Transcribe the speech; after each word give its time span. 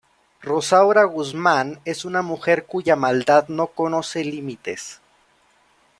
Rosaura 0.41 1.03
Guzmán 1.03 1.79
es 1.85 2.05
una 2.05 2.23
mujer 2.23 2.65
cuya 2.65 2.95
maldad 2.95 3.49
no 3.49 3.67
conoce 3.67 4.23
límites. 4.25 4.99